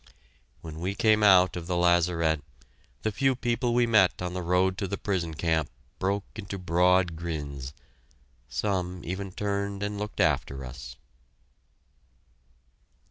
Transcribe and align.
When 0.61 0.79
we 0.79 0.95
came 0.95 1.21
out 1.21 1.55
of 1.55 1.67
the 1.67 1.77
lazaret, 1.77 2.41
the 3.03 3.11
few 3.11 3.35
people 3.35 3.75
we 3.75 3.85
met 3.85 4.19
on 4.19 4.33
the 4.33 4.41
road 4.41 4.75
to 4.79 4.87
the 4.87 4.97
prison 4.97 5.35
camp 5.35 5.69
broke 5.99 6.23
into 6.35 6.57
broad 6.57 7.15
grins; 7.15 7.71
some 8.49 9.01
even 9.05 9.31
turned 9.31 9.83
and 9.83 9.99
looked 9.99 10.19
after 10.19 10.65
us. 10.65 10.95